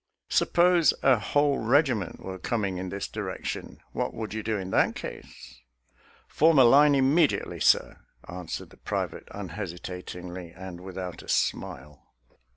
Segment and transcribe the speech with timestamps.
[0.29, 4.95] Suppose a whole regiment were coming in this direction, what would you do in that
[4.95, 5.61] case?
[6.27, 12.03] ""Form a line immediately, sir," answered the private unhesitatingly, and without a smile.